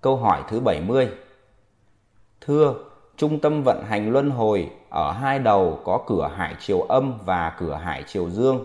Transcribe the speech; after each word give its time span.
Câu 0.00 0.16
hỏi 0.16 0.42
thứ 0.48 0.60
70 0.60 1.12
Thưa, 2.40 2.74
trung 3.16 3.40
tâm 3.40 3.62
vận 3.62 3.84
hành 3.84 4.12
luân 4.12 4.30
hồi 4.30 4.70
ở 4.90 5.12
hai 5.12 5.38
đầu 5.38 5.80
có 5.84 6.04
cửa 6.06 6.30
hải 6.36 6.56
chiều 6.60 6.80
âm 6.80 7.18
và 7.24 7.56
cửa 7.58 7.74
hải 7.74 8.02
chiều 8.06 8.30
dương. 8.30 8.64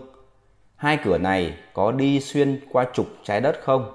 Hai 0.76 0.98
cửa 1.04 1.18
này 1.18 1.58
có 1.74 1.92
đi 1.92 2.20
xuyên 2.20 2.60
qua 2.72 2.86
trục 2.92 3.06
trái 3.22 3.40
đất 3.40 3.60
không? 3.62 3.92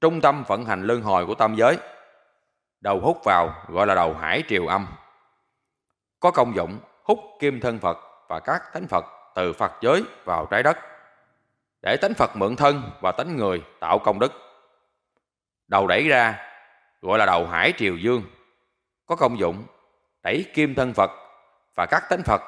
Trung 0.00 0.20
tâm 0.20 0.44
vận 0.48 0.64
hành 0.64 0.82
luân 0.82 1.02
hồi 1.02 1.26
của 1.26 1.34
tam 1.34 1.54
giới 1.56 1.78
Đầu 2.80 3.00
hút 3.00 3.24
vào 3.24 3.54
gọi 3.68 3.86
là 3.86 3.94
đầu 3.94 4.14
hải 4.14 4.42
triều 4.48 4.66
âm. 4.66 4.86
Có 6.20 6.30
công 6.30 6.54
dụng 6.56 6.78
hút 7.02 7.18
kim 7.40 7.60
thân 7.60 7.78
Phật 7.78 7.98
và 8.28 8.40
các 8.40 8.62
thánh 8.72 8.86
Phật 8.86 9.04
từ 9.34 9.52
Phật 9.52 9.72
giới 9.80 10.04
vào 10.24 10.46
trái 10.46 10.62
đất 10.62 10.78
để 11.82 11.96
tánh 11.96 12.14
Phật 12.14 12.36
mượn 12.36 12.56
thân 12.56 12.82
và 13.00 13.12
tánh 13.12 13.36
người 13.36 13.62
tạo 13.80 13.98
công 13.98 14.18
đức. 14.18 14.32
Đầu 15.68 15.86
đẩy 15.86 16.08
ra 16.08 16.38
gọi 17.00 17.18
là 17.18 17.26
đầu 17.26 17.46
hải 17.46 17.72
triều 17.78 17.96
dương, 17.96 18.22
có 19.06 19.16
công 19.16 19.38
dụng 19.38 19.66
đẩy 20.22 20.44
kim 20.54 20.74
thân 20.74 20.94
Phật 20.94 21.10
và 21.74 21.86
các 21.86 22.02
tánh 22.10 22.22
Phật 22.22 22.42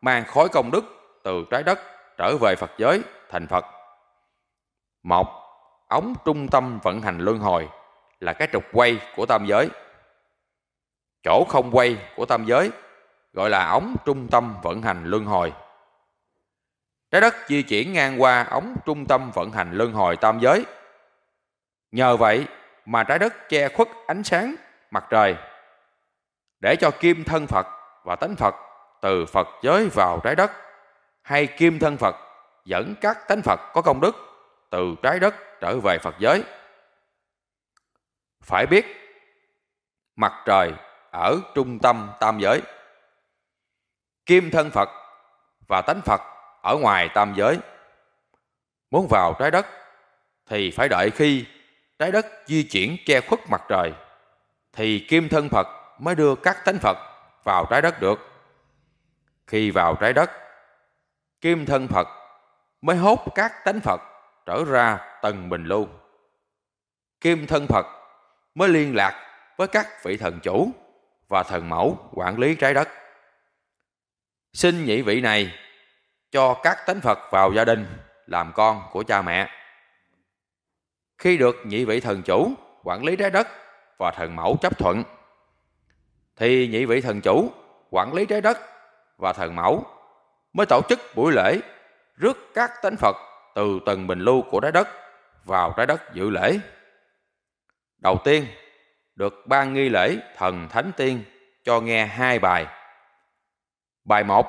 mang 0.00 0.24
khối 0.24 0.48
công 0.48 0.70
đức 0.70 0.84
từ 1.24 1.44
trái 1.50 1.62
đất 1.62 1.78
trở 2.18 2.36
về 2.40 2.56
Phật 2.56 2.70
giới 2.78 3.02
thành 3.30 3.46
Phật. 3.46 3.64
Một, 5.02 5.26
ống 5.88 6.14
trung 6.24 6.48
tâm 6.48 6.78
vận 6.82 7.00
hành 7.00 7.18
luân 7.18 7.38
hồi 7.38 7.68
là 8.20 8.32
cái 8.32 8.48
trục 8.52 8.64
quay 8.72 9.00
của 9.16 9.26
tam 9.26 9.46
giới. 9.46 9.68
Chỗ 11.22 11.44
không 11.48 11.70
quay 11.72 11.96
của 12.16 12.26
tam 12.26 12.44
giới 12.44 12.70
gọi 13.32 13.50
là 13.50 13.68
ống 13.68 13.96
trung 14.04 14.28
tâm 14.30 14.54
vận 14.62 14.82
hành 14.82 15.04
luân 15.04 15.24
hồi. 15.24 15.52
Trái 17.10 17.20
đất 17.20 17.34
di 17.46 17.62
chuyển 17.62 17.92
ngang 17.92 18.22
qua 18.22 18.44
ống 18.44 18.76
trung 18.86 19.06
tâm 19.06 19.30
vận 19.34 19.52
hành 19.52 19.72
luân 19.72 19.92
hồi 19.92 20.16
tam 20.16 20.40
giới. 20.40 20.64
Nhờ 21.92 22.16
vậy 22.16 22.46
mà 22.84 23.04
trái 23.04 23.18
đất 23.18 23.48
che 23.48 23.68
khuất 23.68 23.88
ánh 24.06 24.22
sáng 24.22 24.54
mặt 24.90 25.04
trời, 25.10 25.36
để 26.60 26.76
cho 26.80 26.90
kim 26.90 27.24
thân 27.24 27.46
Phật 27.46 27.66
và 28.04 28.16
tánh 28.16 28.36
Phật 28.36 28.54
từ 29.02 29.26
Phật 29.26 29.48
giới 29.62 29.88
vào 29.88 30.20
trái 30.24 30.34
đất, 30.34 30.50
hay 31.22 31.46
kim 31.46 31.78
thân 31.78 31.96
Phật 31.96 32.16
dẫn 32.64 32.94
các 33.00 33.28
tánh 33.28 33.42
Phật 33.42 33.60
có 33.74 33.82
công 33.82 34.00
đức 34.00 34.16
từ 34.70 34.94
trái 35.02 35.18
đất 35.18 35.34
trở 35.60 35.78
về 35.78 35.98
Phật 35.98 36.14
giới. 36.18 36.44
Phải 38.42 38.66
biết, 38.66 38.86
mặt 40.16 40.32
trời 40.46 40.72
ở 41.10 41.36
trung 41.54 41.78
tâm 41.78 42.10
tam 42.20 42.38
giới. 42.38 42.62
Kim 44.26 44.50
thân 44.50 44.70
Phật 44.70 44.88
và 45.68 45.82
tánh 45.82 46.00
Phật 46.04 46.20
ở 46.62 46.76
ngoài 46.76 47.08
tam 47.14 47.34
giới. 47.36 47.58
Muốn 48.90 49.06
vào 49.10 49.34
trái 49.38 49.50
đất 49.50 49.66
thì 50.46 50.70
phải 50.70 50.88
đợi 50.88 51.10
khi 51.10 51.46
trái 52.00 52.12
đất 52.12 52.26
di 52.46 52.62
chuyển 52.62 52.96
che 53.06 53.20
khuất 53.20 53.40
mặt 53.50 53.62
trời 53.68 53.92
thì 54.72 55.06
kim 55.08 55.28
thân 55.28 55.48
Phật 55.48 55.66
mới 55.98 56.14
đưa 56.14 56.34
các 56.34 56.56
thánh 56.64 56.78
Phật 56.78 56.98
vào 57.44 57.66
trái 57.70 57.82
đất 57.82 58.00
được. 58.00 58.30
Khi 59.46 59.70
vào 59.70 59.94
trái 59.94 60.12
đất, 60.12 60.30
kim 61.40 61.66
thân 61.66 61.88
Phật 61.88 62.08
mới 62.80 62.96
hốt 62.96 63.18
các 63.34 63.52
thánh 63.64 63.80
Phật 63.80 64.00
trở 64.46 64.64
ra 64.64 64.98
tầng 65.22 65.48
bình 65.48 65.64
lưu. 65.64 65.88
Kim 67.20 67.46
thân 67.46 67.66
Phật 67.66 67.86
mới 68.54 68.68
liên 68.68 68.96
lạc 68.96 69.26
với 69.56 69.68
các 69.68 70.04
vị 70.04 70.16
thần 70.16 70.40
chủ 70.42 70.70
và 71.28 71.42
thần 71.42 71.68
mẫu 71.68 71.98
quản 72.12 72.38
lý 72.38 72.54
trái 72.54 72.74
đất. 72.74 72.88
Xin 74.52 74.84
nhị 74.84 75.02
vị 75.02 75.20
này 75.20 75.52
cho 76.30 76.54
các 76.62 76.86
tánh 76.86 77.00
Phật 77.00 77.18
vào 77.30 77.52
gia 77.52 77.64
đình 77.64 77.86
làm 78.26 78.52
con 78.54 78.82
của 78.92 79.02
cha 79.02 79.22
mẹ. 79.22 79.59
Khi 81.20 81.36
được 81.36 81.56
nhị 81.64 81.84
vị 81.84 82.00
thần 82.00 82.22
chủ 82.22 82.52
quản 82.84 83.04
lý 83.04 83.16
trái 83.16 83.30
đất 83.30 83.48
và 83.98 84.10
thần 84.10 84.36
mẫu 84.36 84.56
chấp 84.60 84.78
thuận, 84.78 85.02
thì 86.36 86.68
nhị 86.68 86.84
vị 86.84 87.00
thần 87.00 87.20
chủ 87.20 87.50
quản 87.90 88.14
lý 88.14 88.26
trái 88.26 88.40
đất 88.40 88.58
và 89.18 89.32
thần 89.32 89.56
mẫu 89.56 89.84
mới 90.52 90.66
tổ 90.66 90.80
chức 90.88 91.00
buổi 91.14 91.32
lễ 91.32 91.60
rước 92.16 92.38
các 92.54 92.70
tánh 92.82 92.96
Phật 92.96 93.16
từ 93.54 93.78
tầng 93.86 94.06
bình 94.06 94.20
lưu 94.20 94.42
của 94.50 94.60
trái 94.60 94.72
đất 94.72 94.88
vào 95.44 95.74
trái 95.76 95.86
đất 95.86 96.14
dự 96.14 96.30
lễ. 96.30 96.58
Đầu 97.98 98.18
tiên, 98.24 98.46
được 99.14 99.34
ban 99.46 99.74
nghi 99.74 99.88
lễ 99.88 100.16
thần 100.36 100.68
thánh 100.68 100.92
tiên 100.96 101.24
cho 101.64 101.80
nghe 101.80 102.06
hai 102.06 102.38
bài. 102.38 102.66
Bài 104.04 104.24
một 104.24 104.46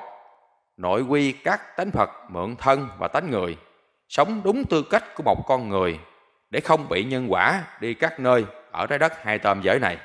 nội 0.78 1.02
quy 1.02 1.32
các 1.32 1.78
tánh 1.78 1.92
Phật 1.92 2.10
mượn 2.30 2.56
thân 2.56 2.88
và 2.98 3.08
tánh 3.08 3.32
người, 3.32 3.58
sống 4.10 4.42
đúng 4.44 4.64
tư 4.70 4.84
cách 4.90 5.04
của 5.16 5.24
một 5.24 5.44
con 5.48 5.70
người 5.70 6.00
để 6.52 6.60
không 6.60 6.90
bị 6.90 7.04
nhân 7.04 7.32
quả 7.32 7.64
đi 7.80 7.94
các 7.94 8.20
nơi 8.20 8.46
ở 8.72 8.88
trái 8.88 9.00
đất 9.00 9.24
hai 9.24 9.40
tam 9.40 9.62
giới 9.62 9.80
này. 9.80 9.98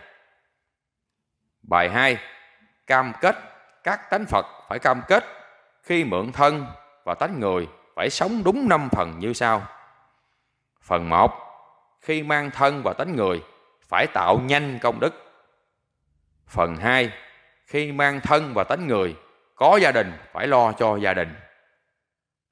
Bài 1.63 1.91
2. 1.91 2.19
Cam 2.87 3.13
kết, 3.21 3.37
các 3.83 4.11
tánh 4.11 4.27
Phật 4.27 4.47
phải 4.69 4.79
cam 4.79 5.03
kết, 5.09 5.25
khi 5.83 6.05
mượn 6.05 6.33
thân 6.33 6.67
và 7.05 7.15
tánh 7.15 7.41
người 7.41 7.69
phải 7.95 8.11
sống 8.11 8.43
đúng 8.45 8.69
năm 8.69 8.89
phần 8.93 9.19
như 9.19 9.33
sau. 9.33 9.63
Phần 10.83 11.09
1. 11.09 11.33
Khi 12.01 12.23
mang 12.23 12.51
thân 12.51 12.83
và 12.83 12.93
tánh 12.93 13.17
người 13.17 13.43
phải 13.89 14.07
tạo 14.07 14.39
nhanh 14.39 14.79
công 14.83 15.01
đức. 15.01 15.15
Phần 16.49 16.77
2. 16.77 17.11
Khi 17.67 17.93
mang 17.93 18.21
thân 18.21 18.55
và 18.55 18.65
tánh 18.65 18.87
người, 18.87 19.17
có 19.55 19.79
gia 19.83 19.93
đình 19.93 20.13
phải 20.33 20.47
lo 20.47 20.73
cho 20.73 20.97
gia 20.97 21.15
đình. 21.15 21.35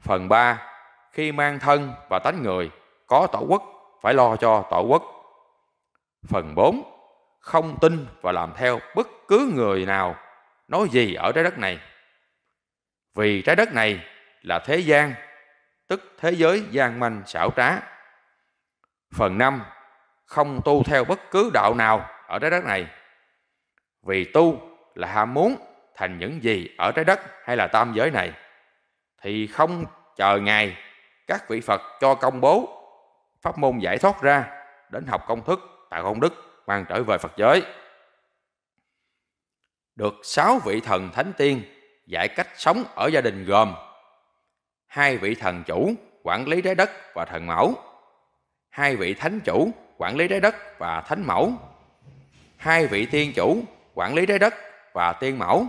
Phần 0.00 0.28
3. 0.28 0.68
Khi 1.12 1.32
mang 1.32 1.58
thân 1.58 1.92
và 2.08 2.18
tánh 2.18 2.42
người, 2.42 2.70
có 3.06 3.26
tổ 3.32 3.46
quốc 3.48 3.73
phải 4.04 4.14
lo 4.14 4.36
cho 4.36 4.64
tổ 4.70 4.82
quốc. 4.82 5.02
Phần 6.28 6.54
4. 6.54 6.82
Không 7.40 7.78
tin 7.80 8.06
và 8.22 8.32
làm 8.32 8.52
theo 8.56 8.80
bất 8.94 9.08
cứ 9.28 9.52
người 9.54 9.86
nào 9.86 10.16
nói 10.68 10.88
gì 10.90 11.14
ở 11.14 11.32
trái 11.32 11.44
đất 11.44 11.58
này. 11.58 11.78
Vì 13.14 13.42
trái 13.42 13.56
đất 13.56 13.72
này 13.72 14.04
là 14.42 14.58
thế 14.58 14.78
gian, 14.78 15.14
tức 15.88 16.16
thế 16.18 16.32
giới 16.32 16.64
gian 16.70 17.00
manh 17.00 17.22
xảo 17.26 17.50
trá. 17.56 17.80
Phần 19.14 19.38
5. 19.38 19.62
Không 20.24 20.60
tu 20.64 20.82
theo 20.82 21.04
bất 21.04 21.20
cứ 21.30 21.50
đạo 21.54 21.74
nào 21.74 22.10
ở 22.26 22.38
trái 22.38 22.50
đất 22.50 22.64
này. 22.64 22.86
Vì 24.06 24.24
tu 24.24 24.60
là 24.94 25.08
ham 25.08 25.34
muốn 25.34 25.56
thành 25.96 26.18
những 26.18 26.42
gì 26.42 26.68
ở 26.78 26.92
trái 26.92 27.04
đất 27.04 27.20
hay 27.44 27.56
là 27.56 27.66
tam 27.66 27.92
giới 27.94 28.10
này 28.10 28.32
thì 29.22 29.46
không 29.46 29.84
chờ 30.16 30.38
ngày 30.38 30.76
các 31.26 31.48
vị 31.48 31.60
Phật 31.60 31.82
cho 32.00 32.14
công 32.14 32.40
bố 32.40 32.83
pháp 33.44 33.58
môn 33.58 33.78
giải 33.78 33.98
thoát 33.98 34.22
ra, 34.22 34.44
đến 34.90 35.06
học 35.06 35.24
công 35.26 35.44
thức, 35.44 35.60
tạo 35.90 36.02
công 36.02 36.20
đức 36.20 36.32
mang 36.66 36.84
trở 36.88 37.02
về 37.02 37.18
Phật 37.18 37.32
giới. 37.36 37.62
Được 39.96 40.14
sáu 40.22 40.58
vị 40.64 40.80
thần 40.80 41.10
thánh 41.12 41.32
tiên 41.36 41.62
dạy 42.06 42.28
cách 42.28 42.48
sống 42.56 42.84
ở 42.94 43.06
gia 43.06 43.20
đình 43.20 43.44
gồm 43.44 43.74
hai 44.86 45.16
vị 45.16 45.34
thần 45.34 45.62
chủ 45.66 45.92
quản 46.22 46.48
lý 46.48 46.62
trái 46.62 46.74
đất 46.74 46.90
và 47.14 47.24
thần 47.24 47.46
mẫu, 47.46 47.74
hai 48.70 48.96
vị 48.96 49.14
thánh 49.14 49.40
chủ 49.40 49.70
quản 49.98 50.16
lý 50.16 50.28
trái 50.28 50.40
đất 50.40 50.78
và 50.78 51.00
thánh 51.00 51.26
mẫu, 51.26 51.52
hai 52.56 52.86
vị 52.86 53.06
tiên 53.06 53.32
chủ 53.36 53.62
quản 53.94 54.14
lý 54.14 54.26
trái 54.26 54.38
đất 54.38 54.54
và 54.94 55.12
tiên 55.12 55.38
mẫu. 55.38 55.66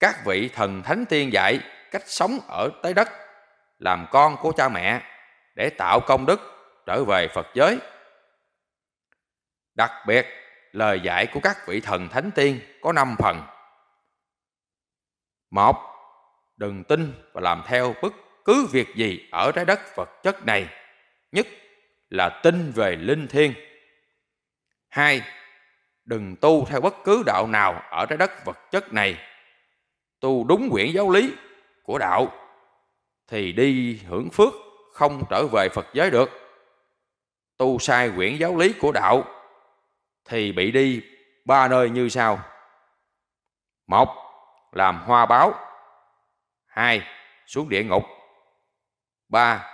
Các 0.00 0.24
vị 0.24 0.50
thần 0.54 0.82
thánh 0.82 1.04
tiên 1.06 1.32
dạy 1.32 1.60
cách 1.90 2.02
sống 2.06 2.38
ở 2.48 2.70
trái 2.82 2.94
đất, 2.94 3.08
làm 3.78 4.06
con 4.10 4.36
của 4.36 4.52
cha 4.52 4.68
mẹ 4.68 5.00
để 5.54 5.70
tạo 5.70 6.00
công 6.00 6.26
đức 6.26 6.59
trở 6.86 7.04
về 7.04 7.28
Phật 7.28 7.46
giới. 7.54 7.78
Đặc 9.74 9.90
biệt, 10.06 10.26
lời 10.72 11.00
dạy 11.00 11.26
của 11.26 11.40
các 11.42 11.66
vị 11.66 11.80
thần 11.80 12.08
thánh 12.08 12.30
tiên 12.34 12.60
có 12.82 12.92
năm 12.92 13.16
phần. 13.18 13.42
Một, 15.50 15.76
đừng 16.56 16.84
tin 16.84 17.12
và 17.32 17.40
làm 17.40 17.62
theo 17.66 17.94
bất 18.02 18.12
cứ 18.44 18.66
việc 18.72 18.88
gì 18.94 19.28
ở 19.32 19.52
trái 19.52 19.64
đất 19.64 19.80
vật 19.96 20.08
chất 20.22 20.46
này, 20.46 20.68
nhất 21.32 21.46
là 22.08 22.40
tin 22.42 22.72
về 22.72 22.96
linh 22.96 23.28
thiêng. 23.28 23.52
Hai, 24.88 25.22
đừng 26.04 26.36
tu 26.36 26.64
theo 26.64 26.80
bất 26.80 26.94
cứ 27.04 27.22
đạo 27.26 27.46
nào 27.46 27.82
ở 27.90 28.06
trái 28.06 28.18
đất 28.18 28.44
vật 28.44 28.58
chất 28.70 28.92
này 28.92 29.18
tu 30.20 30.44
đúng 30.44 30.70
quyển 30.70 30.90
giáo 30.92 31.10
lý 31.10 31.34
của 31.82 31.98
đạo 31.98 32.32
thì 33.26 33.52
đi 33.52 34.00
hưởng 34.08 34.30
phước 34.30 34.52
không 34.92 35.22
trở 35.30 35.46
về 35.52 35.68
Phật 35.68 35.86
giới 35.92 36.10
được. 36.10 36.39
Tu 37.60 37.78
sai 37.78 38.12
quyển 38.16 38.36
giáo 38.36 38.56
lý 38.56 38.74
của 38.80 38.92
đạo 38.92 39.24
thì 40.24 40.52
bị 40.52 40.70
đi 40.70 41.02
ba 41.44 41.68
nơi 41.68 41.90
như 41.90 42.08
sau. 42.08 42.38
Một, 43.86 44.08
làm 44.72 45.02
hoa 45.02 45.26
báo. 45.26 45.54
Hai, 46.66 47.02
xuống 47.46 47.68
địa 47.68 47.84
ngục. 47.84 48.02
Ba, 49.28 49.70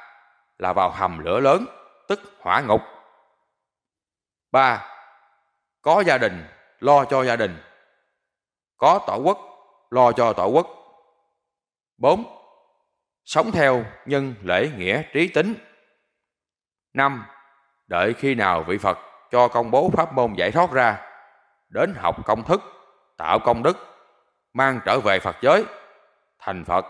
là 0.58 0.72
vào 0.72 0.90
hầm 0.90 1.18
lửa 1.18 1.40
lớn, 1.40 1.66
tức 2.08 2.20
hỏa 2.40 2.60
ngục. 2.60 2.80
Ba, 4.52 4.86
có 5.82 6.02
gia 6.06 6.18
đình, 6.18 6.46
lo 6.78 7.04
cho 7.04 7.24
gia 7.24 7.36
đình. 7.36 7.62
Có 8.76 9.04
tổ 9.06 9.20
quốc, 9.24 9.38
lo 9.90 10.12
cho 10.12 10.32
tổ 10.32 10.46
quốc. 10.46 10.66
bốn 11.96 12.24
Sống 13.24 13.52
theo 13.52 13.84
nhân 14.06 14.34
lễ 14.42 14.70
nghĩa 14.76 15.02
trí 15.12 15.28
tính. 15.28 15.54
năm 16.92 17.26
đợi 17.86 18.14
khi 18.14 18.34
nào 18.34 18.62
vị 18.62 18.78
Phật 18.78 18.98
cho 19.30 19.48
công 19.48 19.70
bố 19.70 19.90
pháp 19.92 20.12
môn 20.12 20.34
giải 20.34 20.50
thoát 20.50 20.72
ra, 20.72 20.98
đến 21.68 21.94
học 21.96 22.16
công 22.26 22.42
thức, 22.42 22.62
tạo 23.16 23.38
công 23.38 23.62
đức, 23.62 23.76
mang 24.52 24.80
trở 24.84 25.00
về 25.00 25.18
Phật 25.18 25.36
giới, 25.42 25.64
thành 26.38 26.64
Phật 26.64 26.86